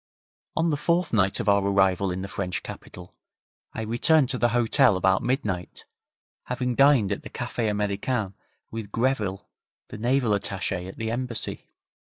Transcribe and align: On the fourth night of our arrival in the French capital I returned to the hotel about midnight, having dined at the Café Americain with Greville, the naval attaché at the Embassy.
On 0.55 0.71
the 0.71 0.77
fourth 0.77 1.13
night 1.13 1.39
of 1.39 1.47
our 1.47 1.63
arrival 1.63 2.09
in 2.09 2.23
the 2.23 2.27
French 2.27 2.63
capital 2.63 3.13
I 3.71 3.83
returned 3.83 4.29
to 4.29 4.39
the 4.39 4.49
hotel 4.49 4.97
about 4.97 5.21
midnight, 5.21 5.85
having 6.45 6.73
dined 6.73 7.11
at 7.11 7.21
the 7.21 7.29
Café 7.29 7.69
Americain 7.69 8.33
with 8.71 8.91
Greville, 8.91 9.47
the 9.89 9.99
naval 9.99 10.31
attaché 10.31 10.87
at 10.87 10.97
the 10.97 11.11
Embassy. 11.11 11.67